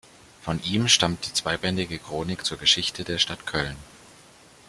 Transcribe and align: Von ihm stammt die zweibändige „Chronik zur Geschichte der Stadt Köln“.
Von 0.41 0.59
ihm 0.63 0.87
stammt 0.87 1.27
die 1.27 1.33
zweibändige 1.33 1.99
„Chronik 1.99 2.43
zur 2.43 2.57
Geschichte 2.57 3.03
der 3.03 3.19
Stadt 3.19 3.45
Köln“. 3.45 3.75